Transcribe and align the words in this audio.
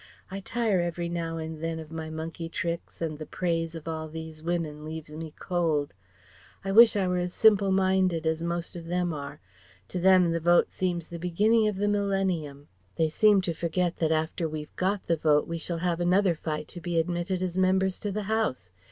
I 0.31 0.39
tire 0.39 0.81
every 0.81 1.09
now 1.09 1.37
and 1.37 1.61
then 1.61 1.77
of 1.77 1.91
my 1.91 2.09
monkey 2.09 2.49
tricks, 2.49 3.03
and 3.03 3.19
the 3.19 3.25
praise 3.27 3.75
of 3.75 3.87
all 3.87 4.07
these 4.07 4.41
women 4.41 4.83
leaves 4.83 5.11
me 5.11 5.31
cold. 5.37 5.93
I 6.65 6.71
wish 6.71 6.95
I 6.95 7.07
were 7.07 7.19
as 7.19 7.35
simple 7.35 7.69
minded 7.71 8.25
as 8.25 8.41
most 8.41 8.75
of 8.75 8.85
them 8.87 9.13
are. 9.13 9.39
To 9.89 9.99
them 9.99 10.31
the 10.31 10.39
Vote 10.39 10.71
seems 10.71 11.05
the 11.05 11.19
beginning 11.19 11.67
of 11.67 11.75
the 11.75 11.87
millennium. 11.87 12.67
They 12.95 13.09
seem 13.09 13.41
to 13.41 13.53
forget 13.53 13.97
that 13.97 14.11
after 14.11 14.49
we've 14.49 14.75
got 14.75 15.05
the 15.05 15.17
Vote 15.17 15.47
we 15.47 15.59
shall 15.59 15.77
have 15.77 15.99
another 15.99 16.33
fight 16.33 16.67
to 16.69 16.81
be 16.81 16.97
admitted 16.99 17.43
as 17.43 17.55
members 17.55 17.99
to 17.99 18.11
the 18.11 18.23
House. 18.23 18.71